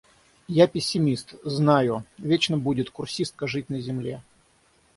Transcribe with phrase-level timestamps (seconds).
[0.47, 4.23] Я– пессимист, знаю— вечно будет курсистка жить на земле.